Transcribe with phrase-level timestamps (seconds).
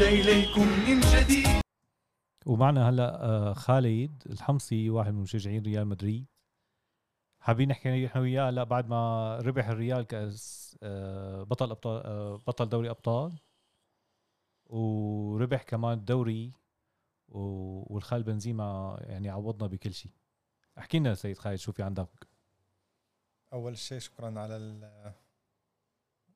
[0.00, 1.46] عاد إليكم من جديد.
[2.46, 6.26] ومعنا هلا آه، خالد الحمصي واحد من مشجعين ريال مدريد.
[7.40, 12.68] حابين نحكي إحنا وياه؟ هلا بعد ما ربح الريال كأس آه، بطل أبطال آه، بطل
[12.68, 13.38] دوري أبطال
[14.66, 16.52] وربح كمان الدوري
[17.28, 20.12] والخال بنزيما يعني عوضنا بكل شيء.
[20.78, 22.28] احكي لنا سيد خالد شو في عندك؟
[23.52, 25.12] أول شيء شكرا على ال-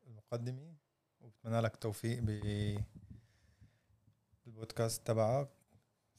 [0.06, 0.74] المقدمة
[1.20, 2.30] وبتمنى لك التوفيق ب
[4.54, 5.48] البودكاست تبعك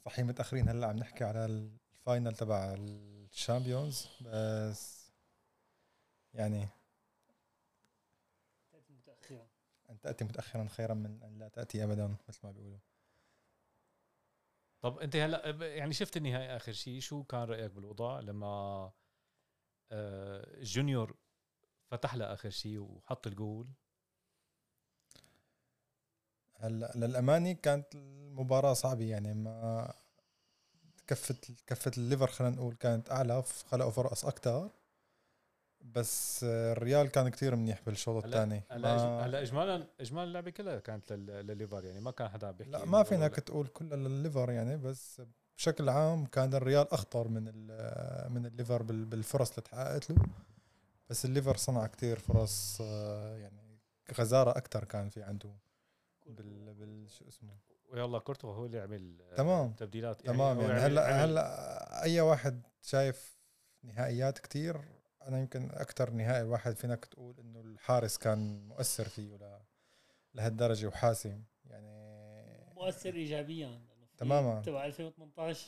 [0.06, 5.12] صحيح متأخرين هلا عم نحكي على ال final تبع ال Champions بس
[6.34, 6.68] يعني
[8.90, 9.48] متاخرا
[9.90, 12.80] ان تأتي متاخرا خيرا من أن لا تأتي ابدا مثل ما بيقولوا.
[14.82, 18.92] طب أنت هلا يعني شفت النهائي آخر شيء شو كان رأيك بالوضع لما
[19.92, 21.18] آه، جونيور
[21.88, 23.68] فتح لها آخر شيء وحط الجول؟
[26.60, 29.94] هلا للامانه كانت المباراة صعبة؟ يعني ما
[31.08, 34.70] كفة كفة الليفر خلينا نقول كانت أعلى خلقوا فرص أكثر
[35.82, 38.64] بس الريال كان كتير منيح بالشوط الثاني.
[38.72, 42.72] هلا هلا اجمالا اجمالا اللعبة كلها كانت لل- لليفر يعني ما كان حدا عم بيحكي
[42.72, 45.22] لا ما فينك تقول كلها للليفر يعني بس
[45.58, 47.44] بشكل عام كان الريال أخطر من
[48.34, 50.18] من الليفر بال- بالفرص اللي تحققت له.
[51.10, 53.80] بس الليفر صنع كتير فرص آه، يعني
[54.20, 55.50] غزارة أكثر كان في عنده
[56.26, 57.58] بال, بال شو اسمه؟
[57.90, 59.74] ويلا كورتوا هو اللي عمل آه، تمام.
[59.74, 60.22] تبديلات.
[60.22, 60.58] تمام.
[60.58, 63.38] هو يعني هلا هلا أي واحد شايف
[63.84, 64.82] نهائيات كتير
[65.22, 69.60] أنا يمكن أكثر نهائي واحد فينك تقول إنه الحارس كان مؤثر فيه ل-
[70.34, 71.44] لهالدرجة وحاسم.
[71.66, 73.82] يعني مؤثر ايجابيا.
[74.18, 74.62] تماما.
[74.62, 75.68] تبع 2018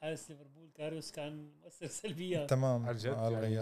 [0.00, 2.46] حارس ليفربول كاريوس كان مؤثر سلبيا.
[2.46, 2.86] تمام.
[2.86, 3.58] عن جد يعني.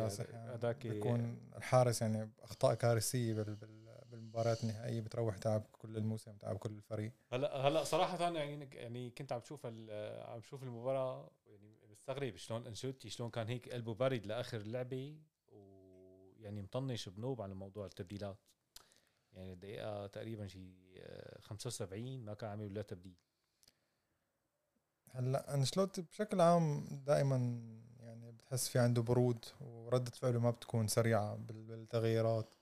[0.55, 3.86] هذاك- بيكون الحارس يعني أخطاء كارثية بال بال
[4.17, 7.12] بالمباريات النهائية بتروح تعب كل الموسم تعب كل الفريق.
[7.32, 13.10] هلا هلا صراحة يعني يعني كنت عم بشوف عم بشوف المباراة يعني مستغرب شلون أنشيلوتي
[13.10, 15.16] شلون كان هيك قلبه بارد لآخر اللعبه
[15.49, 18.38] ويعني مطنش بنوب على موضوع التبديلات.
[19.32, 20.60] يعني الدقيقه تقريبا شي
[20.99, 23.16] آه، 75 ما كان عامل ولا تبديل.
[25.10, 27.37] هلا انشلوتي بشكل عام دائما
[28.00, 32.55] يعني بتحس في عنده برود وردة فعله ما بتكون سريعة بال- بالتغييرات.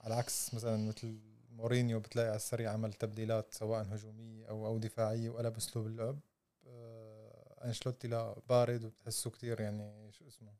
[0.00, 1.18] على عكس مثلا مثل
[1.50, 6.20] مورينيو بتلاقي على السريع عمل تبديلات سواء هجومية أو أو دفاعية وقلب اسلوب اللعب.
[6.66, 10.52] آه، انشلوتي لا بارد وبتحسه كتير يعني شو اسمه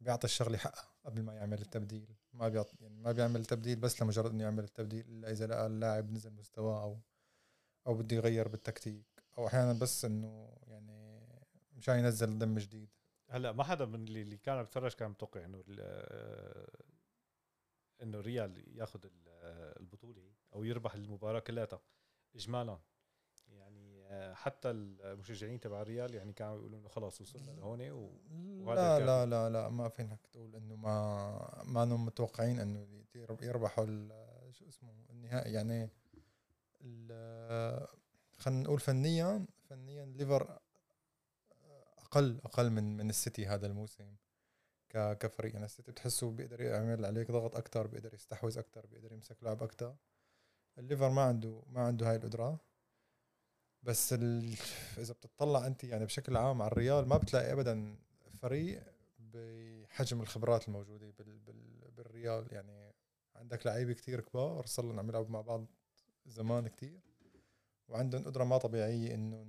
[0.00, 2.06] بيعطي الشغلة حقها قبل ما يعمل التبديل.
[2.32, 6.12] ما بيعطي يعني ما بيعمل التبديل بس لمجرد إنه يعمل التبديل إلا إذا لقى اللاعب
[6.12, 6.98] نزل مستواه أو
[7.86, 9.06] أو بده يغير بالتكتيك.
[9.38, 11.20] أو أحيانا بس إنه يعني
[11.76, 12.88] مشان ينزل دم جديد.
[13.28, 16.68] هلا ما حدا من اللي كان عم يتفرج كان متوقع إنه آه،
[18.02, 19.28] إنه ريال ياخذ ال-
[19.80, 20.22] البطولة
[20.54, 21.68] أو يربح المباراة كلها.
[22.34, 22.78] اجمالا.
[23.48, 28.10] يعني آه، حتى المشجعين تبع الريال يعني كانوا يقولوا إنه خلص وصلنا لهون و...
[28.74, 33.86] لا لا لا لا ما فينك تقول إنه ما ما انهم متوقعين إنه يرب- يربحوا
[34.50, 35.52] شو اسمه النهائي.
[35.52, 35.90] يعني
[38.38, 40.58] خلينا نقول فنيا فنيا ليفر
[41.98, 44.14] أقل أقل من من السيتي هذا الموسم.
[44.94, 45.52] كفريق.
[45.52, 49.96] يعني السيتي بتحسه بيقدر يعمل عليك ضغط أكثر بيقدر يستحوذ أكثر بيقدر يمسك لعب أكثر
[50.78, 52.60] الليفر ما عنده ما عنده هاي القدرة.
[53.82, 54.54] بس ال...
[54.98, 57.96] إذا بتطلع أنت يعني بشكل عام على الريال ما بتلاقي ابدا
[58.42, 58.82] فريق
[59.18, 61.38] بحجم الخبرات الموجودة بال...
[61.38, 61.90] بال...
[61.90, 62.52] بالريال.
[62.52, 62.94] يعني
[63.36, 65.66] عندك لعيبة كتير كبار صار عم يلعبوا مع بعض
[66.26, 67.00] زمان كتير.
[67.88, 69.46] وعندهم قدرة ما طبيعية انه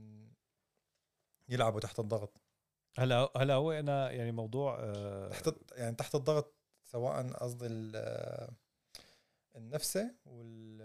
[1.49, 2.44] يلعبوا تحت الضغط.
[2.97, 8.49] هلا هلا هو أنا يعني موضوع آه، تحت يعني تحت الضغط سواء قصدي ال-
[9.55, 10.79] النفسي وال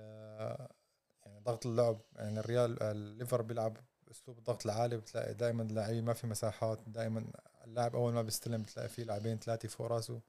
[1.26, 2.00] يعني ضغط اللعب.
[2.16, 3.76] يعني الريال الليفر بيلعب
[4.10, 7.32] أسلوب الضغط العالي بتلاقي دائما اللاعبين ما في مساحات دائما
[7.64, 10.20] اللاعب أول ما بيستلم بتلاقي فيه لاعبين ثلاثة فوق راسه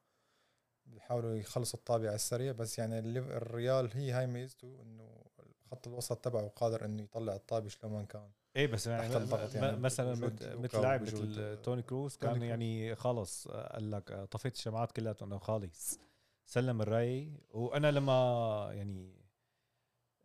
[0.86, 2.52] بيحاولوا يخلصوا الطابة على السريع.
[2.52, 5.24] بس يعني الريال هي هاي ميزته إنه
[5.72, 8.32] خط الوسط تبعه قادر إنه يطلع الطابه شلون كان.
[8.56, 9.78] إيه بس يعني يعني.
[9.78, 12.44] مثلا مثل- لاعب مثل توني كروز توني كان كروز.
[12.44, 16.00] يعني خلص قال لك آه، طفيت الشمعات كلها انه خالص
[16.46, 17.32] سلم الرأي.
[17.54, 19.14] وأنا لما يعني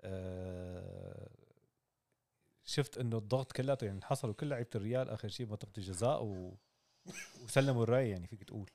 [0.01, 1.29] آه،
[2.65, 6.55] شفت إنه الضغط كلياته يعني انحصروا كل لعيبة الريال آخر شيء بمنطقه الجزاء و...
[7.45, 8.71] وسلموا الرأي يعني فيك تقول.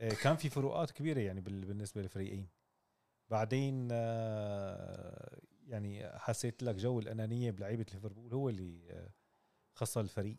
[0.00, 2.48] آه، كان في فروقات كبيرة يعني بال- بالنسبة للفريقين.
[3.30, 9.10] بعدين آه، يعني حسيت لك جو الأنانية بلعيبة ليفربول هو اللي آه،
[9.74, 10.36] خسر الفريق.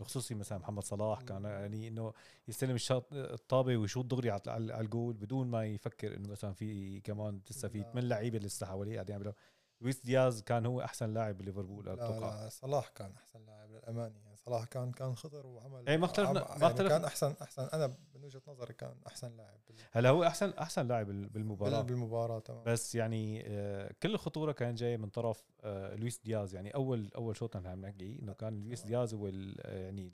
[0.00, 2.12] خصوصي مثلا محمد صلاح كان يعني إنه
[2.48, 7.68] يستلم الشاط الطابة ويشوط دغري على الجول بدون ما يفكر إنه مثلا في كمان لسه
[7.68, 7.82] في.
[7.92, 9.32] ثمان لعيبة لسه حواليه قاعدين يعملوا.
[9.80, 12.42] لويس دياز كان هو أحسن لاعب بليفربول لا, أتوقع.
[12.44, 16.32] لا صلاح كان أحسن لاعب للامانه يعني صلاح كان كان خطر وعمل إيه، ما اختلفنا-
[16.32, 17.62] ما يعني اختلف- كان احسن أحسن.
[17.72, 19.58] أنا من وجهة نظري كان أحسن لاعب
[19.92, 21.70] هلا هو احسن أحسن لاعب بال- بالمباراة.
[21.82, 22.64] بال- بالمباراة تمام.
[22.66, 26.54] بس يعني آه، كل الخطوره كانت جاية من طرف آه، لويس دياز.
[26.54, 30.12] يعني اول أول شوط نحن عم نحكي إنه كان لويس دياز هو آه، يعني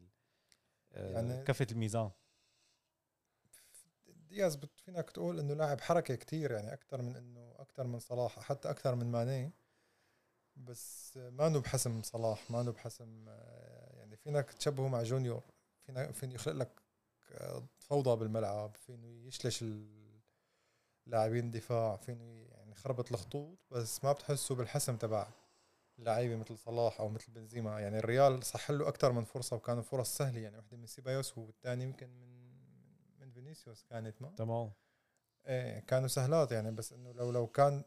[0.92, 2.10] آه، يعني- كفة الميزان.
[4.34, 8.70] دياز فينك تقول إنه لاعب حركة كتير يعني أكثر من إنه أكثر من صلاح حتى
[8.70, 9.52] أكثر من ماني.
[10.56, 15.42] بس ما بحسم صلاح ما بحسم آه، يعني فينك تشبهه مع جونيور.
[15.86, 16.82] فينا فين يخلق لك
[17.32, 19.64] آه، فوضى بالملعب فينه يشلش
[21.06, 23.58] اللاعبين الدفاع فينه يعني يخربط الخطوط.
[23.70, 25.28] بس ما بتحسه بالحسم تبع
[25.98, 27.80] لعيبة مثل صلاح أو مثل بنزيما.
[27.80, 30.40] يعني الريال صح له أكثر من فرصة وكانوا فرص سهلة.
[30.40, 32.43] يعني واحدة من سيبايوس والثاني يمكن من
[33.54, 34.72] فينيسيوس كانت ما تمام.
[35.46, 37.84] إيه كانوا سهلات يعني بس إنه لو لو كان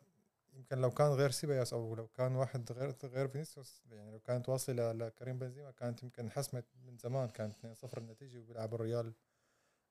[0.53, 4.49] يمكن لو كان غير سيبايوس أو لو كان واحد غير غير فينيسيوس يعني لو كانت
[4.49, 7.53] واصلة لكريم بنزيما كانت يمكن حسمت من زمان كانت
[7.85, 9.13] 2-0 النتيجه وبيلعب الريال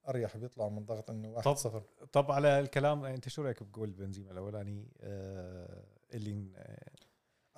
[0.09, 4.89] أريح بيطلع من ضغط إنه 1-0 طب على الكلام أنت شو رأيك بجول بنزيما الأولاني؟
[5.01, 5.85] آه،
[6.15, 6.91] اللي آه،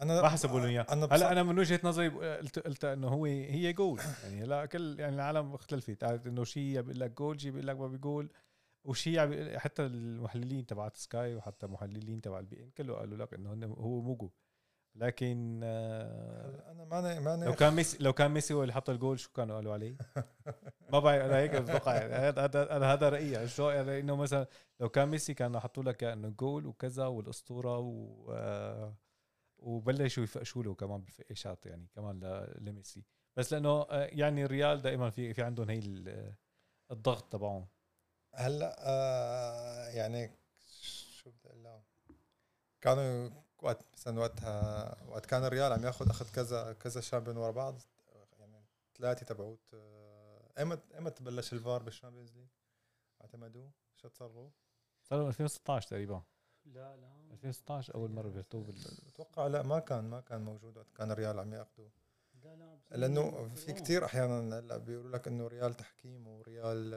[0.03, 0.87] أنا ما حسبوا له إياه.
[0.91, 1.33] هلا.
[1.33, 5.55] أنا من وجهة نظري قلت قلت إنه هو هي جول يعني لا كل يعني العالم
[5.55, 8.31] اختلفت قالت إنه شيء بيقول لك جول شيء بيقول لك ما بيقول
[8.85, 14.01] وشيء حتى المحللين تبعت سكاي وحتى محللين تبع البي إن كله قالوا لك إنه هو
[14.01, 14.31] مو جول
[14.95, 19.21] لكن آه، أنا ماني ماني لو كان ميسي لو كان ميسي هو اللي حط الجول
[19.21, 19.97] شو كانوا قالوا عليه؟
[20.93, 21.97] ما بعرف أنا هيك بتوقع.
[21.97, 23.49] هذا هذا أنا هذا رأيي.
[23.49, 24.47] شو يعني إنه مثلا
[24.81, 28.95] لو كان ميسي كانوا حطوا لك إنه جول وكذا والأسطورة و آه،
[29.59, 32.21] وبلشوا يفقشوا له كمان بالفقاشات يعني كمان
[32.59, 33.05] لميسي
[33.37, 36.35] بس لأنه آه، يعني الريال دائما في في عندهم هي ال-
[36.91, 37.67] الضغط تبعهم
[38.35, 40.31] هلأ آه يعني
[41.11, 41.83] شو بدي أقول لها؟
[42.81, 43.31] كانوا
[43.63, 47.81] وقت مثلا وقتها وقت كان الريال عم ياخذ أخذ كذا كذا champion ورا بعض
[48.39, 48.65] يعني
[48.99, 52.49] ثلاثة تبعوت آه، ايمت ايمت بلش ال VAR بال Champions League
[53.21, 54.51] اعتمدوه شو تصرفوا؟
[55.03, 56.23] صار 2016 تقريبا
[56.75, 57.09] لا لا.
[57.33, 58.75] 2016 أول مرة بيحطوه بال
[59.07, 61.91] بتوقع لا ما كان ما كان موجود وقت كان الريال عم ياخذوه
[62.45, 63.73] لا لا لأنه في.
[63.73, 66.91] كتير أحيانا هلأ بيقولوا لك إنه ريال تحكيم وريال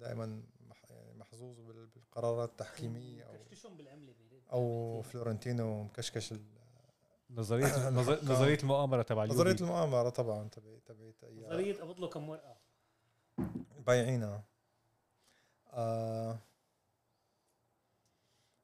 [0.00, 0.42] دائما
[0.90, 4.14] يعني محظوظ بال- بالقرارات التحكيمية أو كشكشهم بالعملة
[4.52, 6.34] أو فلورنتينو مكشكش
[7.30, 12.28] نظريه نظر- نظرية المؤامره تبع نظرية المؤامرة طبعا تبعت تبعت أي- نظرية قبض له كم
[12.28, 12.56] ورقة؟
[13.86, 14.44] بايعينها.
[15.72, 16.38] آه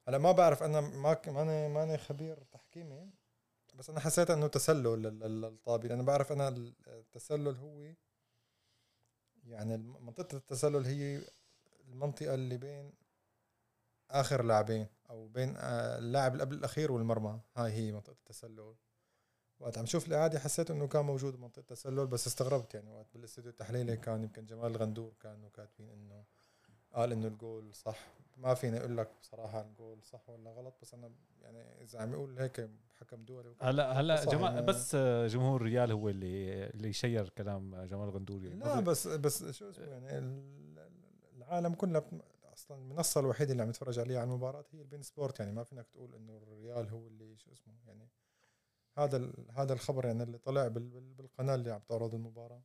[0.08, 3.10] هلا ما بعرف أنا ما ماني ماني خبير تحكيمي
[3.74, 6.48] بس أنا حسيت إنه تسلل لل- لل- للطابي لأنه بعرف أنا
[6.86, 7.94] التسلل هو
[9.44, 11.22] يعني منطقة التسلل هي
[11.88, 12.92] المنطقة اللي بين
[14.10, 17.40] آخر لاعبين أو بين آه، اللاعب اللي قبل الأخير والمرمى.
[17.56, 18.74] هاي هي منطقة التسلل.
[19.60, 23.50] وقت عم شوف الاعاده حسيت إنه كان موجود منطقة تسلل بس استغربت يعني وقت بالاستوديو
[23.50, 26.24] التحليلي كان يمكن جمال الغندور كانوا كاتبين إنه
[26.92, 27.98] قال إنه الجول صح.
[28.36, 32.38] ما فيني أقول لك بصراحة الجول صح ولا غلط بس أنا يعني إذا عم يقول
[32.38, 32.70] هيك
[33.00, 34.66] حكم دولي هلا هلا جماعة يعني.
[34.66, 34.96] بس
[35.32, 40.18] جمهور الريال هو اللي اللي share كلام جمال الغندور لا بس بس شو اسمه يعني
[40.18, 40.90] ال-
[41.36, 45.02] العالم كلها بت- أصلا المنصة الوحيدة اللي عم يتفرج عليها على المباراة هي ال beIN
[45.02, 48.08] Sport يعني ما فينك تقول إنه الريال هو اللي شو اسمه يعني
[48.98, 52.62] هذا هذا الخبر يعني اللي طلع بال- بال- بالقناة اللي عم تعرض المباراة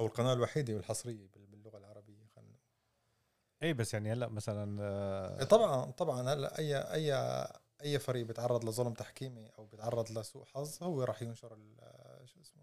[0.00, 1.89] أو القناة الوحيدة والحصرية بال- باللغة العربية.
[3.62, 7.14] اي بس يعني هلأ مثلا آه، طبعا طبعا هلأ أي أي
[7.82, 12.62] أي فريق بيتعرض لظلم تحكيمي أو بيتعرض لسوء حظ هو راح ينشر ال- شو اسمه؟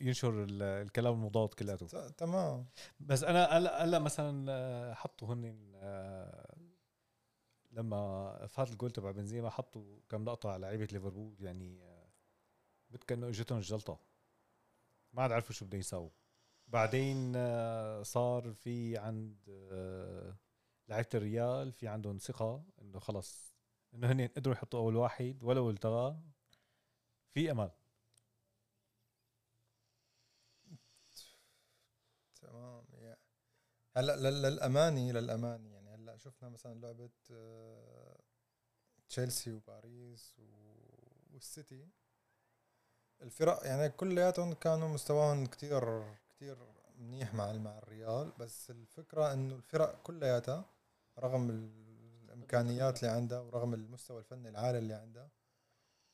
[0.00, 2.08] ينشر ال- الكلام المضاد كلياته.
[2.08, 2.66] تمام.
[3.00, 6.56] بس أنا هلأ هلأ مثلا آه، حطوا هن آه،
[7.70, 12.08] لما فات الجول تبع بنزيما حطوا كم لقطة على لعيبة ليفربول يعني آه،
[13.06, 14.00] كانه إجتهم الجلطة.
[15.12, 16.10] ما عاد عرفوا شو بدهم يساووا.
[16.74, 19.36] بعدين آه، صار في عند
[19.72, 20.36] آه،
[20.88, 23.54] لعيبة الريال في عندهم ثقة إنه خلص
[23.94, 26.16] إنه هن قدروا يحطوا أول واحد ولو التغى
[27.34, 27.70] في أمل.
[32.42, 33.16] تمام يا.
[33.96, 38.18] هلأ لل- للأماني للأماني يعني هلأ شفنا مثلا لعبة آه،
[39.08, 40.36] تشيلسي وباريس
[41.32, 41.88] والسيتي.
[43.22, 46.04] الفرق يعني كلياتهم كانوا مستواهم كتير
[46.44, 46.58] كتير
[46.98, 50.64] منيح مع مع الريال بس الفكرة إنه الفرق كلياتها
[51.18, 55.30] رغم الإمكانيات اللي عندها ورغم المستوى الفني العالي اللي عندها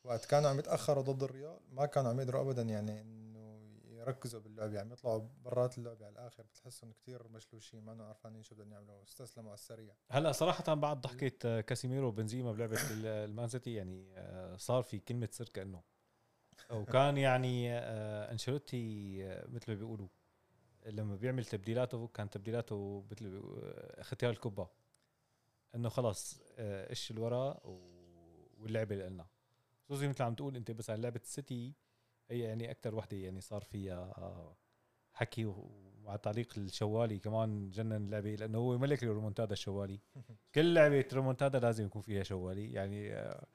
[0.05, 4.73] وقت كانوا عم يتأخروا ضد الريال ما كانوا عم يقدروا ابدا يعني إنه يركزوا باللعب
[4.73, 6.43] يعني يطلعوا برات اللعبه على الآخر.
[6.43, 9.95] بتحسهم كتير مشلوشين ما عارفين شو بدهم يعملوا استسلموا على السريع.
[10.11, 14.99] هلأ صراحة بعد ضحكة آه، كاسيميرو وبنزيما بلعبة ال- المان سيتي يعني آه، صار في
[14.99, 15.83] كلمة سر كأنه.
[16.71, 20.09] وكان يعني آه، أنشيلوتي آه، مثل ما بيقولوا
[20.87, 24.69] لما بيعمل تبديلاته كان تبديلاته مثل ما بيقولوا، آه، ختيار الكبة
[25.75, 29.27] إنه خلص آه، إيش الورا و- واللعبة اللي لنا
[29.89, 31.75] خصوصي مثل عم تقول أنت بس على لعبة السيتي
[32.31, 34.57] هي يعني أكثر وحدة يعني صار فيها آه،
[35.13, 40.01] حكي ومع تعليق الشوالي كمان جنن اللعبة لأنه هو ملك الريمونتادا الشوالي.
[40.55, 42.73] كل لعبة ريمونتادا لازم يكون فيها شوالي.
[42.73, 43.47] يعني آه،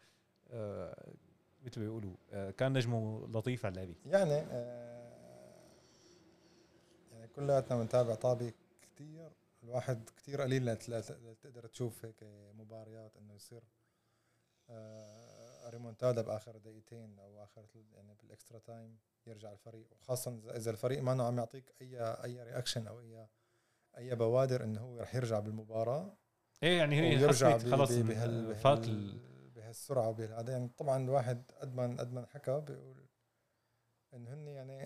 [0.50, 1.14] آه،
[1.66, 3.96] مثل ما بيقولوا آه، كان نجمه لطيف على اللعبة.
[4.06, 4.95] يعني آه يعني
[7.36, 9.32] كلياتنا بنتابع طابي كتير.
[9.64, 10.76] الواحد كتير قليل
[11.42, 12.24] تقدر تشوف هيك
[12.54, 13.64] مباريات إنه يصير.
[14.70, 17.66] آه ريمونتادا بآخر دقيقتين أو آخر
[17.96, 19.88] يعني بال extra time يرجع الفريق.
[20.02, 23.28] وخاصه اذا الفريق ما عم يعطيك اي أي reaction أو اي
[23.98, 26.18] أي بوادر إنه هو رح يرجع بالمباراة.
[26.64, 31.76] إيه يعني هي حسيت خلص بهال فات بهال ال- بهالسرعة وبهذا يعني طبعا الواحد قد
[31.76, 33.06] ما قد ما حكى بيقول
[34.14, 34.80] إنه هن يعني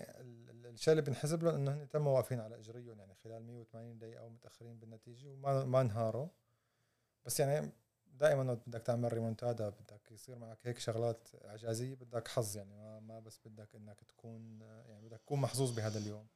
[0.80, 4.78] الشيء اللي بنحسب لهم إنه هن تموا واقفين على إجريهم يعني خلال 180 دقيقة ومتاخرين
[4.78, 6.28] بالنتيجة وما ما انهاروا
[7.24, 7.72] بس يعني
[8.06, 13.20] دائما بدك تعمل ريمونتادا بدك يصير معك هيك شغلات إعجازية بدك حظ يعني ما, ما
[13.20, 16.26] بس بدك إنك تكون يعني بدك تكون محظوظ بهذا اليوم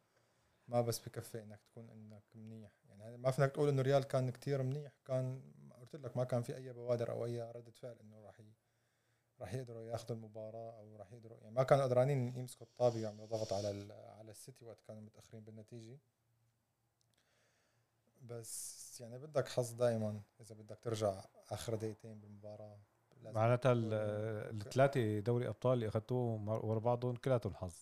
[0.68, 4.62] ما بس بكفي إنك تكون إنك منيح يعني ما فينك تقول إنه ريال كان كتير
[4.62, 5.42] منيح كان
[5.80, 8.40] قلت لك ما كان في أي بوادر أو أي ردة فعل إنه راح.
[9.40, 13.52] راح يقدروا ياخذوا المباراة أو راح يقدروا يعني ما كانوا قدرانين يمسكوا الطابة ويعملوا ضغط
[13.52, 13.92] على.
[14.18, 15.98] على السيتي وقت كانوا متأخرين بالنتيجة
[18.22, 22.78] بس يعني بدك حظ دائما إذا بدك ترجع آخر دقيقتين بالمباراة
[23.22, 27.74] معناتها الثلاثه دوري أبطال اللي اخذتوهم ورا بعضهم كلياتهم حظ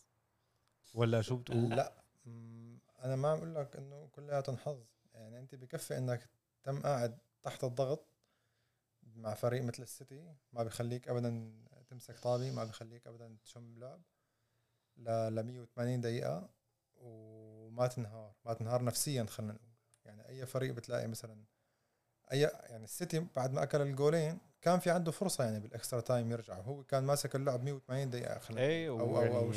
[0.95, 1.93] ولا شو بتقول؟ لا
[3.05, 6.29] أنا ما عم أقول لك إنه كلياتهم حظ يعني أنت بكفي إنك
[6.63, 8.12] تم قاعد تحت الضغط
[9.23, 11.53] مع فريق مثل السيتي ما بيخليك ابدا
[11.89, 14.03] تمسك طابي ما بيخليك ابدا تشم لعب
[14.97, 16.49] ل ل 180 دقيقة
[16.97, 19.69] وما تنهار ما تنهار نفسيا خلينا نقول.
[20.05, 21.45] يعني أي فريق بتلاقي مثلا
[22.33, 26.31] أي يعني السيتي بعد ما أكل الجولين كان في عنده فرصة يعني بال extra time
[26.33, 29.01] يرجع هو كان ماسك اللعب 180 دقيقة خلينا إيه أو-
[29.31, 29.53] أو- أو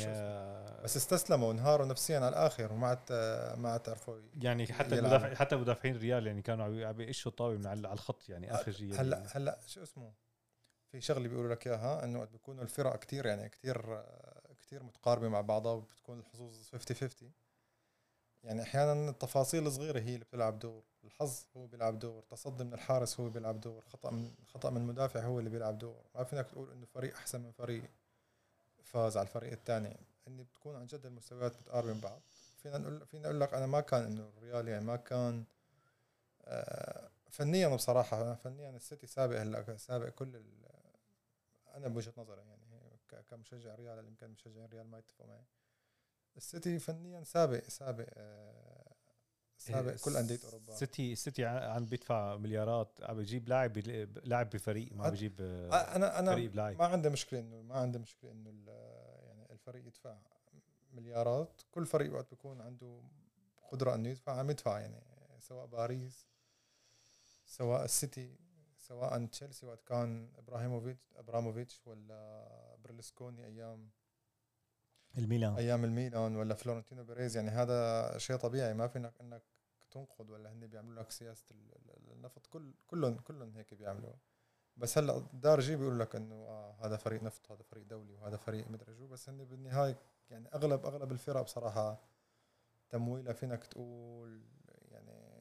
[0.86, 3.12] آه، بس استسلموا وانهاروا نفسيا على الآخر وما عاد
[3.58, 4.98] ما تعرفوا يعني حتى.
[4.98, 8.86] المدافع حتى مدافعين الريال يعني كانوا عم- يقشوا الطاوله من على الخط يعني آخر شيء
[8.86, 10.12] يعني هلأ هلأ شو اسمه؟
[10.92, 14.02] في شغلة بيقولوا لك إياها إنه وقت بيكونوا الفرق كتير يعني كتير
[14.60, 17.30] كتير متقاربة مع بعضها وبتكون الحظوظ 50 50
[18.42, 20.82] يعني أحيانا التفاصيل الصغيرة هي اللي بتلعب دور.
[21.04, 22.22] الحظ هو بيلعب دور.
[22.30, 23.84] تصدي من الحارس هو بيلعب دور.
[23.84, 26.04] خطأ من خطأ من المدافع هو اللي بيلعب دور.
[26.14, 27.82] ما فينك تقول إنه فريق أحسن من فريق
[28.84, 29.96] فاز على الفريق الثاني
[30.28, 32.20] إني بتكون عن جد المستويات متقاربه من بعض.
[32.62, 35.44] فينا نقول فينا أقول لك أنا ما كان إنه الريال يعني ما كان
[36.44, 40.42] آه، فنيا بصراحة فنيا السيتي سابق هلا سابق كل
[41.74, 42.66] أنا بوجهة نظري يعني
[43.30, 45.44] كمشجع ريال اللي يمكن مشجعين ريال ما يتفقوا معي.
[46.36, 48.92] السيتي فنيا سابق سابق آه،
[49.58, 50.74] سابق كل أندية أوروبا.
[50.74, 53.78] سيتي سيتي عم بيدفع مليارات عم بيجيب لاعب
[54.24, 56.78] لاعب بفريق ما بيجيب آه، أنا أنا فريق بلاعب.
[56.78, 58.50] ما عندي مشكلة انه ما عندي مشكلة إنه
[59.68, 60.16] الفريق يدفع
[60.92, 63.00] مليارات كل فريق وقت بيكون عنده
[63.72, 65.02] قدرة إنه يدفع عم يدفع يعني
[65.40, 66.26] سواء باريس
[67.46, 68.36] سواء السيتي
[68.78, 73.90] سواء تشيلسي وقت كان إبراهيموفيتش إبراموفيتش ولا برلسكوني أيام
[75.18, 75.54] الميلان.
[75.54, 77.36] أيام الميلان ولا فلورنتينو بيريز.
[77.36, 79.42] يعني هذا شيء طبيعي ما فينك إنك
[79.90, 82.46] تنقد ولا هن بيعملوا لك سياسة ال- ال- النفط.
[82.46, 84.12] كل كلهم كلهم هيك بيعملوا.
[84.76, 88.68] بس هلا دارجي بيقول لك إنه آه هذا فريق نفط هذا فريق دولي وهذا فريق
[88.70, 89.06] مدري شو.
[89.06, 89.98] بس هن بالنهاية
[90.30, 92.02] يعني أغلب أغلب الفرق بصراحة
[92.90, 94.42] تمويلها فينك تقول
[94.90, 95.36] يعني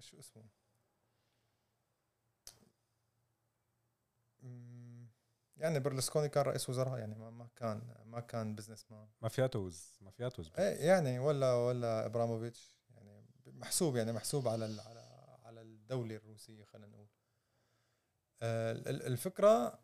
[0.00, 0.42] شو اسمه؟
[5.56, 10.50] يعني برلسكوني كان رئيس وزراء يعني ما ما كان ما كان businessman مافياتوز مافياتوز.
[10.58, 15.00] إيه يعني ولا ولا إبراموفيتش يعني محسوب يعني محسوب على على
[15.44, 17.06] على الدولة الروسيه خلينا نقول.
[18.42, 19.78] الفكرة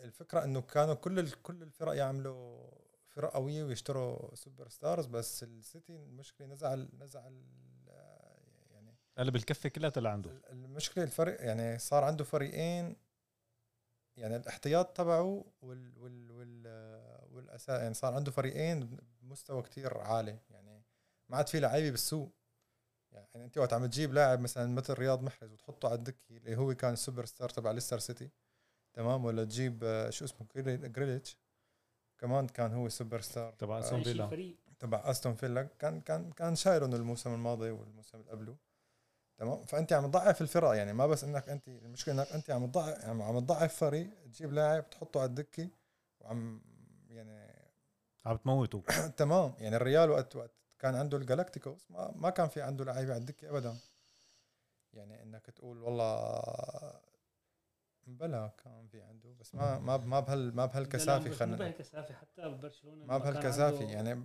[0.00, 2.70] الفكرة إنه كانوا كل كل الفرق يعملوا
[3.08, 7.42] فرق قوية ويشتروا superstars بس السيتي المشكلة نزع نزع ال-
[8.70, 10.30] يعني قلب الكفة كلها طلع عنده.
[10.30, 12.96] ال- المشكلة الفرق يعني صار عنده فريقين
[14.16, 16.66] يعني الاحتياط تبعه وال وال وال
[17.32, 20.82] والاساس يعني صار عنده فريقين بمستوى كتير عالي يعني
[21.28, 22.32] ما عاد في لعيبة بالسوق.
[23.14, 26.74] يعني انت وقت عم تجيب لاعب مثلا مثل رياض محرز وتحطه على الدكة اللي هو
[26.74, 28.30] كان السوبر ستار تبع ليستر سيتي
[28.94, 31.38] تمام؟ ولا تجيب آه، شو اسمه؟ جريلي- جريليش.
[32.18, 34.54] كمان كان هو سوبر ستار تبع آه، شيء فيلا.
[34.78, 35.62] تبع أستون فيلا.
[35.78, 38.56] كان كان كان شايلهم الموسم الماضي والموسم اللي قبله.
[39.38, 43.04] تمام؟ فأنت عم تضعف الفرق يعني ما بس إنك أنت المشكلة إنك أنت عم تضعف
[43.04, 45.68] عم عم تضعف فريق تجيب لاعب تحطه على الدكة
[46.20, 46.62] وعم
[47.08, 47.52] يعني
[48.26, 48.80] عم تموتوا
[49.16, 50.50] تمام؟ يعني الريال وقت وقت
[50.82, 53.76] كان عنده الجالاكتيكوس ما, ما كان في عنده لعيبة على الدكة ابدا.
[54.92, 56.42] يعني إنك تقول والله
[58.06, 63.04] بلا كان في عنده بس ما ما ما بهال ما بهالكثافة خلينا بهالكثافة حتى ببرشلونه
[63.06, 64.24] ما بهالكثافة يعني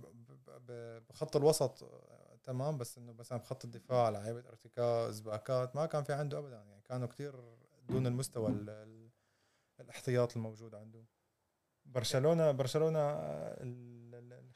[1.10, 6.12] بخط الوسط آه، تمام بس إنه مثلا بخط الدفاع لعيبة ارتكاز باكات ما كان في
[6.12, 6.56] عنده ابدا.
[6.56, 7.34] يعني كانوا كتير
[7.88, 9.10] دون المستوى ال- ال-
[9.80, 11.04] الاحتياط الموجود عنده.
[11.88, 13.00] برشلونة برشلونة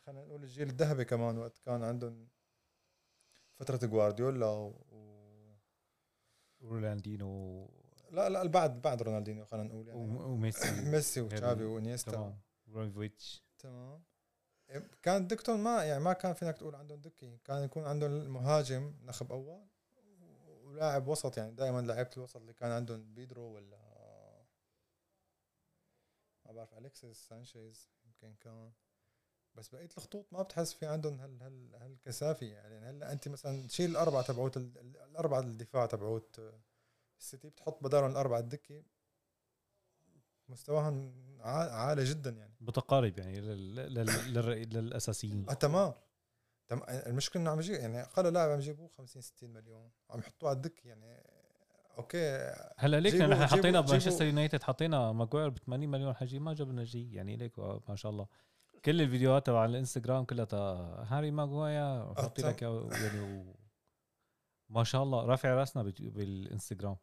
[0.06, 2.28] خلينا نقول الجيل الذهبي كمان وقت كان عندهم
[3.58, 4.66] فترة جوارديولا و...
[4.90, 5.56] و-
[6.62, 7.70] رونالدينو
[8.10, 10.00] لا لا بعد بعد رونالدينيو خلينا نقول يعني.
[10.00, 10.70] وم- وميسي.
[10.92, 12.10] ميسي وتشافي وإنيستا.
[12.12, 12.38] تمام.
[12.66, 14.02] برونفيتش تمام.
[15.02, 19.32] كان دكتور ما يعني ما كان فينك تقول عندهم دكي كان يكون عندهم المهاجم نخب
[19.32, 19.66] أول
[20.64, 23.76] ولاعب وسط يعني دائما لعيبه الوسط اللي كان عندهم بيدرو ولا
[26.52, 28.72] ما بعرف الكسيس سانشيز يمكن كان
[29.54, 32.76] بس بقيه الخطوط ما بتحس في عندهم هال هال هالكثافة يعني.
[32.90, 36.60] هلا أنت مثلا تشيل الأربعة تبعوت ال- ال- الأربعة الدفاع تبعوت آه،
[37.18, 38.82] السيتي بتحط بدالهم الأربعة الدكة.
[40.48, 42.54] مستواهم عا- عالي جدا يعني.
[42.60, 43.74] متقارب يعني لل...
[43.74, 43.94] لل...
[44.34, 44.68] لل...
[44.74, 45.48] للأساسيين.
[45.48, 45.92] آه تمام.
[46.68, 49.90] تمام المشكلة إنه عم يجي يعني أقل لاعب عم يجيبوه 50 60 مليون.
[50.10, 51.22] عم يحطوه على الدك يعني.
[51.98, 52.54] okay.
[52.78, 57.08] هلا ليك نحن حطينا بمانشستر يونايتد حطينا ماجواير ب 80 مليون حجي ما جبنا شيء
[57.12, 58.26] يعني ليك ما شاء الله.
[58.84, 60.56] كل الفيديوهات تبع الإنستغرام كلها تا
[61.08, 63.54] هاري ماجواير حاطين لك يعني و...
[64.68, 66.96] ما شاء الله رافع راسنا بال- بالإنستغرام.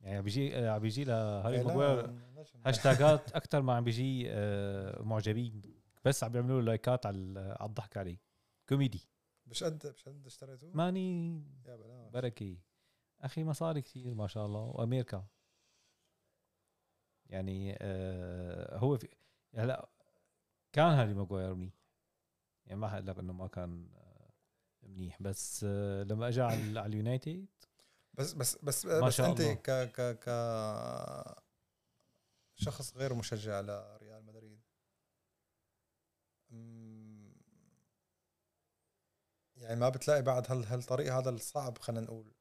[0.00, 2.60] يعني عم بيجي عم بيجي لهاري إيه ماجواير نجم.
[2.66, 5.62] هاشتاجات أكثر ما عم بيجي آه، معجبين
[6.04, 8.20] بس عم بيعملوا له لايكات على على الضحك عليه
[8.68, 9.08] كوميدي.
[9.46, 11.34] مش قد مش قد اشتريتوه؟ ماني
[11.66, 12.56] يا بلاش بركه
[13.22, 14.60] أخي مصاري كثير ما شاء الله.
[14.60, 15.24] وامريكا
[17.26, 19.08] يعني آه هو في
[19.54, 19.88] هلا
[20.72, 21.74] كان هاري ماجواير منيح.
[22.66, 24.32] يعني ما حقول لك إنه ما كان آه،
[24.82, 25.22] منيح.
[25.22, 27.46] بس آه لما اجى على اليونايتد
[28.14, 29.54] بس بس بس بس أنت الله.
[29.54, 30.28] ك ك ك
[32.54, 34.60] شخص غير مشجع لريال مدريد.
[36.52, 37.32] أمم،
[39.56, 42.32] يعني ما بتلاقي بعد هال هالطريق هذا الصعب خلينا نقول.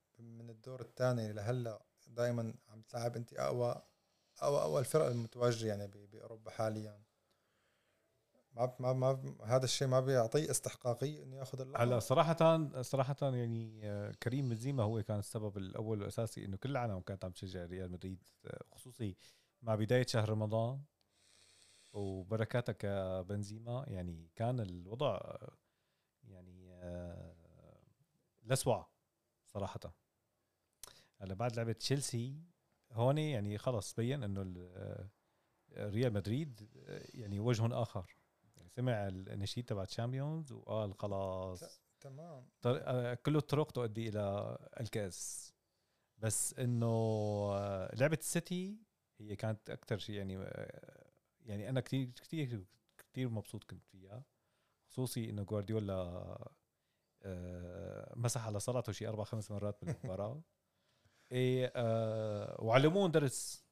[0.49, 3.81] من الدور الثاني لهلا دائما عم تلعب أنت أقوى
[4.39, 7.01] أقوى أقوى الفرق المتواجدة يعني بأوروبا حاليا.
[8.51, 11.81] ما ما ما هذا الشيء ما بيعطيه استحقاقية إنه يأخذ اللقب.
[11.81, 16.99] هلأ صراحة صراحة يعني آه، كريم بنزيما هو كان السبب الأول والأساسي إنه كل العالم
[16.99, 19.15] كانت عم تشجع ريال مدريد آه، خصوصي
[19.61, 20.83] مع بداية شهر رمضان.
[21.93, 22.85] وبركاتك
[23.29, 25.57] بنزيما يعني كان الوضع آه،
[26.23, 26.69] يعني
[28.43, 28.89] لسوع
[29.45, 29.98] صراحة.
[31.21, 32.43] هلا بعد لعبة تشيلسي
[32.91, 34.71] هون يعني خلص بين إنه ال-
[35.73, 38.15] آه، ريال مدريد آه، يعني وجه آخر.
[38.57, 41.81] يعني سمع النشيد تبع تشامبيونز وقال خلاص.
[41.99, 42.47] تمام.
[42.65, 45.53] آه، كل الطرق تؤدي إلى الكاس.
[46.17, 47.55] بس إنه
[47.93, 48.77] لعبة السيتي
[49.19, 50.33] هي كانت أكثر شيء يعني
[51.41, 52.65] يعني أنا كثير كثير
[52.97, 54.23] كثير مبسوط كنت فيها.
[54.89, 56.49] خصوصي إنه جوارديولا
[58.15, 60.41] مسح على صلاته شيء أربع خمس مرات بالمباراة.
[61.31, 63.63] إيه آه، وعلموه درس.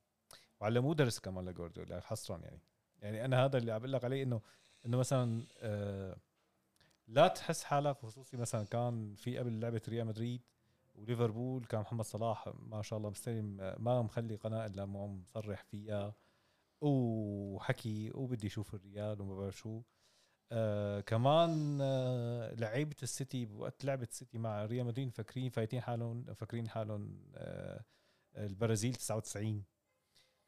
[0.59, 2.61] وعلموه درس كمان لجوارديولا حصرا يعني.
[3.01, 4.41] يعني أنا هذا اللي عم بقول لك عليه إنه
[4.85, 6.17] إنه مثلا آه،
[7.07, 10.41] لا تحس حالك خصوصي مثلا كان في قبل لعبة ريال مدريد
[10.95, 16.13] وليفربول كان محمد صلاح ما شاء الله مستلم آه، ما مخلي قناة إلا مصرح فيها
[16.81, 19.81] وحكي وبدي أشوف الريال وما بعرف شو.
[20.51, 26.69] آه كمان آه لعيبة السيتي بوقت لعبة السيتي مع ريال مدريد فاكرين فايتين حالهم فاكرين
[26.69, 27.83] حالهم آه
[28.37, 29.63] البرازيل 99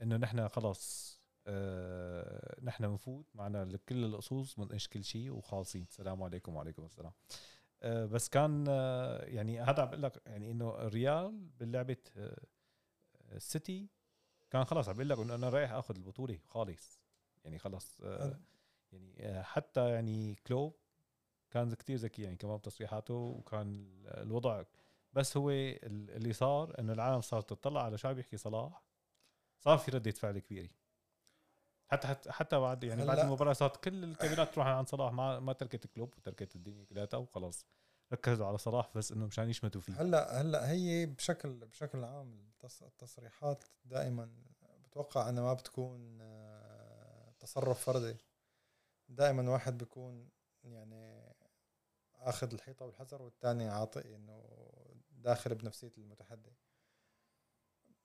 [0.02, 1.16] إنه نحن خلص
[1.48, 5.84] آه نحن بنفوت معنا كل القصوص بنقش كل شيء وخالصين.
[5.84, 7.12] السلام عليكم وعليكم السلام.
[7.84, 12.38] آه بس كان آه يعني هذا عم بقول لك يعني إنه الريال بلعبة آه
[13.32, 13.88] السيتي
[14.50, 17.00] كان خلاص عم بقول لك إنه أنا رايح آخذ البطولة خالص.
[17.44, 18.40] يعني خلص آه
[18.92, 20.74] يعني آه، حتى يعني كلوب
[21.52, 24.64] كان كتير ذكي يعني كمان بتصريحاته وكان الوضع
[25.14, 28.84] بس هو ال- اللي صار إنه العالم صارت تطلع على شو عم يحكي صلاح
[29.60, 30.70] صار في ردة فعل كبيرة.
[31.88, 35.54] حتى حتى, حتى بعد يعني بعد المباراة صارت كل الكاميرات تروح عند صلاح ما ما
[35.54, 37.66] تركت كلوب وتركت الدنيا كلها وخلاص.
[38.14, 40.02] ركزوا على صلاح بس إنه مشان يشمتوا فيه.
[40.02, 44.30] هلا هلا هي بشكل بشكل عام التص- التصريحات دائما
[44.86, 48.18] بتوقع إنها ما بتكون آه، تصرف فردي.
[49.10, 50.30] دائما واحد بيكون
[50.64, 51.34] يعني
[52.16, 54.44] آخذ الحيطة والحذر والثاني عاطئ إنه
[55.12, 56.54] داخل بنفسية المتحدي.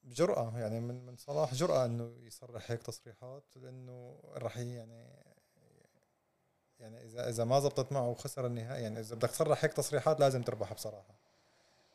[0.03, 5.25] بجرأة يعني من من صلاح جرأة إنه يصرح هيك تصريحات لإنه راح يعني
[6.79, 10.43] يعني إذا إذا ما زبطت معه وخسر النهائي يعني إذا بدك تصرح هيك تصريحات لازم
[10.43, 11.24] تربح بصراحة.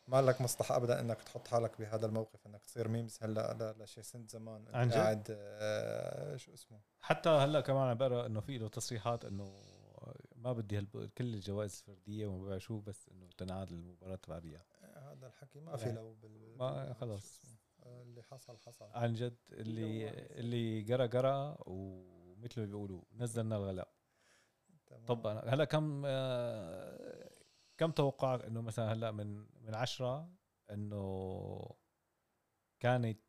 [0.10, 4.04] ما لك مصلحة ابدا إنك تحط حالك بهذا الموقف إنك تصير ميمز هلأ لا لشي
[4.04, 8.58] سنه زمان عن جد؟ قاعد آه شو اسمه حتى هلأ كمان عم بقرأ إنه في
[8.58, 9.62] له تصريحات إنه
[10.36, 10.82] ما بدي.
[11.18, 14.62] كل الجوائز الفرديه وما بعرف شو بس إنه تنعاد المباراة تبع ريال
[14.96, 17.42] هذا الحكي ما في يعني لو بال ما- خلص.
[17.84, 23.88] آه، اللي حصل حصل عن جد اللي اللي قرأ قرأ ومثل ما بيقولوا نزلنا الغلاء.
[25.08, 27.29] طب هلأ كم آه،
[27.80, 30.32] كم توقعك إنه مثلا هلأ من من عشرة
[30.72, 31.76] إنه
[32.80, 33.20] كانت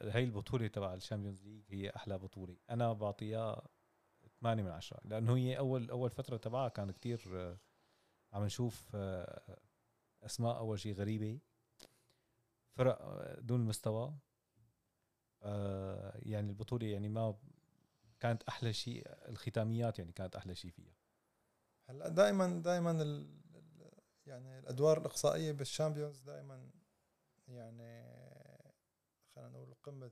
[0.00, 2.56] هي البطولة تبع ال Champions League هي أحلى بطولة.
[2.70, 3.68] أنا بعطيها
[4.40, 7.58] 8 من عشرة لأنه هي اول أول فترة تبعها كان كتير آه،
[8.32, 9.58] عم نشوف آه،
[10.22, 11.40] أسماء أول شيء غريبة.
[12.76, 14.18] فرق آه، دون المستوى
[15.42, 17.38] آه، يعني البطولة يعني ما
[18.20, 20.94] كانت أحلى شيء الختاميات يعني كانت أحلى شيء فيها.
[21.88, 22.92] هلأ دائما دائما
[24.30, 26.70] يعني الأدوار الإقصائية بالشامبيونز دائما
[27.48, 28.04] يعني
[29.34, 30.10] خلينا نقول قمة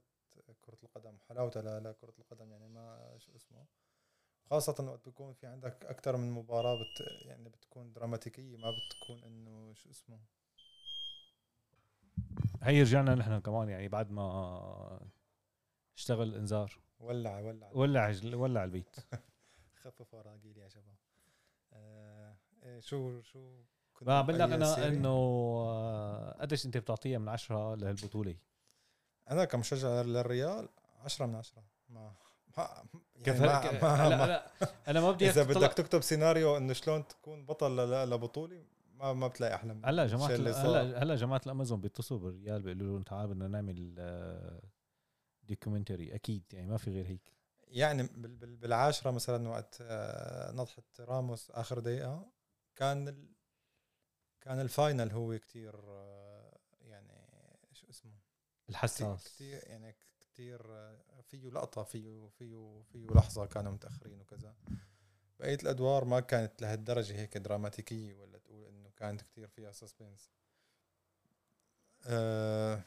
[0.61, 3.67] كرة القدم حلاوتها لا لا كرة القدم يعني ما شو اسمه.
[4.51, 9.75] خاصة وقت بيكون في عندك أكثر من مباراة بت يعني بتكون دراماتيكية ما بتكون إنه
[9.75, 10.21] شو اسمه.
[12.63, 15.09] هي رجعنا نحن كمان يعني بعد ما
[15.97, 17.71] اشتغل الانذار ولع ولع.
[17.73, 18.97] ولع ولع البيت.
[19.83, 20.97] خففوا راجيل يا شباب.
[21.73, 23.63] آه إيه شو شو
[24.31, 25.09] أي أنا؟ أنه
[25.69, 28.37] آه، قديش أنت بتعطيها من عشرة لهالبطولة
[29.31, 30.69] أنا كمشجع للريال
[31.05, 32.13] 10 من 10 ما
[32.59, 32.69] ما
[33.17, 34.51] يعني ما ما ما هلا
[34.89, 37.77] أنا ما بدي إذا بدك تكتب سيناريو إنه شلون تكون بطل
[38.11, 40.29] لبطولة ما ما بتلاقي أحلى من هلا جماعة.
[40.81, 43.95] هلا هلا جماعة الأمازون بيتصلوا بالريال بيقولوا لهم تعال بدنا نعمل
[45.43, 47.33] documentary أكيد يعني ما في غير هيك
[47.69, 52.27] يعني بال- بال- بالعاشرة مثلا وقت آه، نطحة راموس آخر دقيقة
[52.77, 53.29] كان.
[54.41, 55.75] كان ال final هو كتير
[56.81, 57.29] يعني
[57.73, 58.13] شو اسمه؟
[58.71, 59.25] الحساس.
[59.25, 60.63] كتير يعني كتير
[61.23, 64.55] فيه لقطة فيه فيه فيه لحظة كانوا متأخرين وكذا.
[65.41, 70.31] بقية الأدوار ما كانت لهالدرجة هيك دراماتيكية ولا تقول إنه كانت كتير فيها suspense
[72.07, 72.85] أه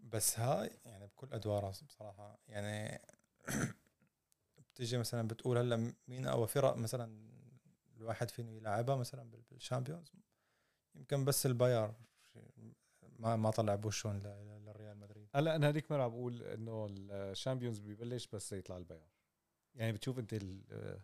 [0.00, 3.00] بس هاي يعني بكل أدوارها بصراحة يعني
[4.74, 7.35] بتيجي مثلا بتقول هلأ مين أقوى فرق مثلا
[7.96, 10.12] الواحد فينه يلعبها مثلا بال- بال Champions
[10.94, 11.92] يمكن بس البايرن
[13.18, 13.74] ما ما طلع
[14.18, 15.28] ل- للريال مدريد.
[15.34, 19.08] هلأ أنا هذيك مرة بقول إنه ال Champions ببلش بس يطلع البايرن
[19.74, 21.00] يعني بتشوف أنت ال-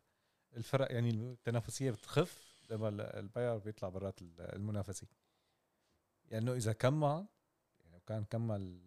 [0.56, 5.06] الفرق يعني التنافسية بتخف لما ال- البايرن بيطلع برات ال- المنافسه
[6.30, 7.26] لأنه إذا كمل
[7.84, 8.80] يعني كان كمل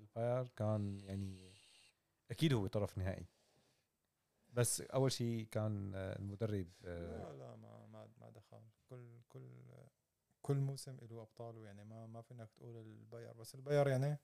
[0.00, 1.52] البايرن كان يعني
[2.30, 3.26] أكيد هو طرف نهائي.
[4.52, 8.62] بس أول شيء كان آه، المدرب آه، لا لا ما ما ما دخل.
[8.90, 9.48] كل كل
[10.42, 13.32] كل موسم له ابطاله يعني ما ما فينك تقول البايرن.
[13.32, 14.18] بس البايرن يعني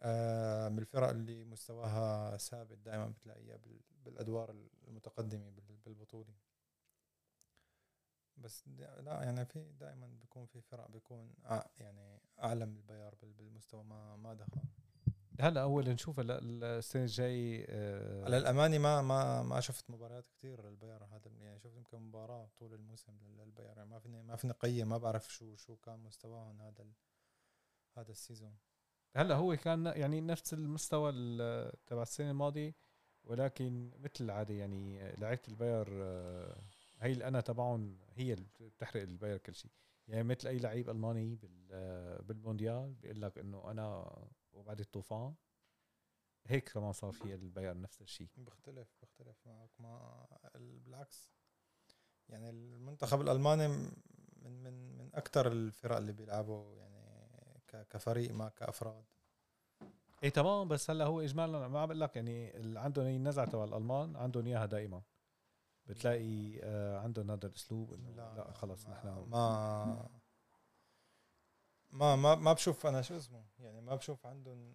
[0.00, 4.54] آه من الفرق اللي مستواها ثابت دائما بتلاقيها بال- بالأدوار
[4.88, 6.34] المتقدمة بال- بالبطولة.
[8.36, 11.34] بس لا يعني في دائما بيكون في فرق بيكون
[11.78, 13.84] يعني أعلى من البايرن بال- بالمستوى.
[13.84, 14.60] ما ما دخل.
[15.40, 20.68] هلا اول نشوف هلا السنة الجاي آه، على الامانه ما ما ما شفت مباريات كثير
[20.68, 24.52] للبايرن هذا يعني شفت يمكن مباراة طول الموسم لل- للبايرن يعني ما فيني ما فيني
[24.52, 26.86] أقيم ما بعرف شو شو كان مستواهم هذا
[27.96, 28.56] هذا ال season.
[29.16, 32.74] هلا هو كان يعني نفس المستوى ال- تبع السنة الماضية
[33.24, 36.62] ولكن مثل العادة يعني لعيبة البايرن آه،
[37.00, 39.70] هي الانا تبعهم هي اللي بتحرق الباير كل شيء.
[40.08, 44.14] يعني مثل أي لعيب ألماني بال- آه، بالمونديال بيقول لك إنه أنا
[44.52, 45.34] وبعد الطوفان
[46.46, 48.28] هيك كمان صار في الباير نفس الشيء.
[48.36, 51.30] بختلف بختلف معك ما ال- بالعكس.
[52.28, 53.92] يعني المنتخب الألماني من
[54.62, 57.02] من من أكثر الفرق اللي بيلعبوا يعني
[57.90, 59.04] كفريق ما كأفراد.
[60.22, 60.68] إيه تمام.
[60.68, 64.16] بس هلأ هو اجمالا ما عم بقول لك يعني اللي عندهم هي النزعه تبع الألمان؟
[64.16, 65.02] عندهم إياها دائما.
[65.86, 70.08] بتلاقي آه، عندهم هذا الأسلوب إنه لا, لا خلص نحن ما
[71.92, 74.74] ما ما ما بشوف أنا شو اسمه يعني ما بشوف عندهم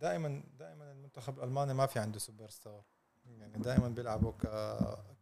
[0.00, 2.84] دائما دائما المنتخب الألماني ما في عنده سوبر ستار
[3.26, 4.46] يعني دائما بيلعبوا ك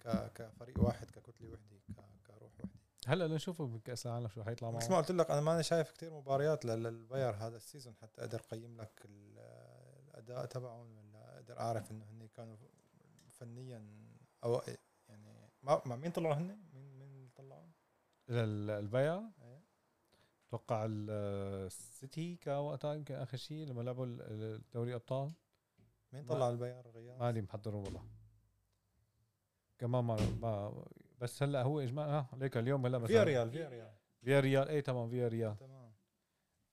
[0.00, 1.80] ك كفريق واحد ككتلة وحدة
[2.26, 2.68] كروح وحدة
[3.06, 6.12] هلأ نشوفه بكأس العالم شو حيطلع بس معه ما قلت لك أنا ماني شايف كتير
[6.14, 9.38] مباريات لل- للبايرن هذا ال season حتى أقدر اقيم لك ال-
[10.08, 12.56] الأداء تبعهم ولا أقدر أعرف إنه هن كانوا
[13.30, 13.84] فنيا
[14.44, 14.62] أو
[15.08, 17.66] يعني ما مين طلعوا هن؟ مين مين طلعوا؟
[18.28, 19.49] ال- البايع إيه.
[20.50, 21.10] أتوقع ال-
[21.66, 25.32] السيتي كان وقتها يمكن آخر شيء لما لعبوا ال- ال- دوري أبطال.
[26.12, 28.02] مين ما- طلع البيار غياب؟ مالي محضرهم والله.
[29.78, 30.84] كمان ما, ما
[31.20, 33.06] بس هلأ هو اجماع آه ليك اليوم هلأ مثلا.
[33.14, 33.92] فيا ريال فيا ريال
[34.24, 35.92] فيا ريال اي تمام فيا ريال تمام.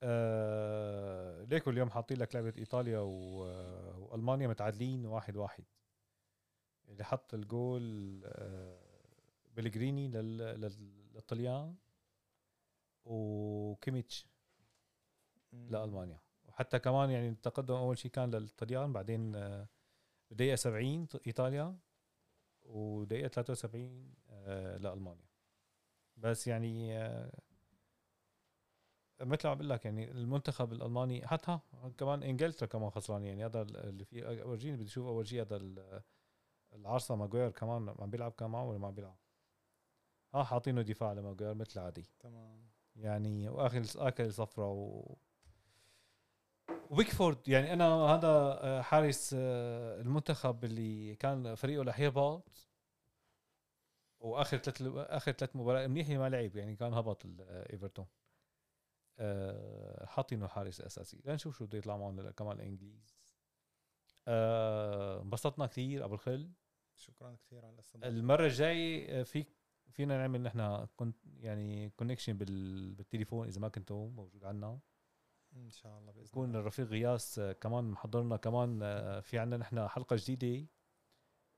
[0.04, 3.00] آه ليكو اليوم حاطين لك لعبة إيطاليا.
[3.00, 5.64] وألمانيا متعادلين واحد واحد.
[6.88, 8.80] اللي حط الجول آه
[9.56, 10.38] بلغريني لل...
[10.38, 10.72] لل...
[11.16, 11.76] للطليان
[13.10, 14.28] وكيميتش.
[15.54, 19.68] لالمانيا وحتى كمان يعني التقدم أول شيء كان للطليان بعدين آه،
[20.32, 21.78] بدقيقه 70 ط- إيطاليا
[22.62, 25.28] ودقيقة 73 آه، لألمانيا.
[26.18, 27.32] بس يعني آه،
[29.22, 31.60] مثل ما بقول لك يعني المنتخب الألماني حتى
[31.98, 33.24] كمان إنجلترا كمان خسران.
[33.24, 36.02] يعني هذا اللي في ورجيني بدي أشوف أول شيء هذا ال-
[36.74, 39.18] العرصه ماجوير كمان عم بيلعب كمان ولا ما عم بيلعب؟
[40.34, 42.06] ها حاطينه دفاع لماجوير مثل عادي.
[42.20, 42.67] تمام.
[42.98, 45.16] يعني وآخر اكل صفرة و
[46.90, 52.68] وبيكفورد يعني أنا هذا آه، حارس آه، المنتخب اللي كان فريقه رح يهبط
[54.20, 58.06] وآخر ثلاث آخر ثلاث مباريات منيح ما لعب يعني كان هبط آه، إيفرتون.
[60.06, 61.22] حاطينه حارس أساسي.
[61.26, 63.18] لنشوف شو بده يطلع معهم كمان الانجليز
[64.28, 66.52] انبسطنا كثير ابو الخل
[66.96, 68.08] شكرا كثير على الاستضافة.
[68.08, 69.57] المرة الجاي فيك
[69.92, 74.80] فينا نعمل نحن كنت يعني كونكشن بال بالتليفون إذا ما كنتوا موجود عنا.
[75.56, 76.60] إن شاء الله بإذن يكون الله.
[76.60, 80.68] الرفيق غياس آه، كمان محضرنا كمان آه، في عنا نحن حلقة جديدة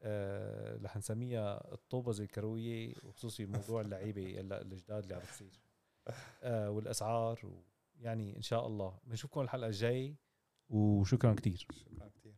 [0.01, 5.61] آه، رح نسميها الطوبز الكروية وخصوصي موضوع اللعيبة هلأ الجداد اللي عم بتصير.
[6.43, 7.63] والأسعار و
[7.95, 8.99] يعني إن شاء الله.
[9.03, 10.15] بنشوفكم الحلقة الجاي
[10.69, 12.35] وشكرا كثير شكرا كثير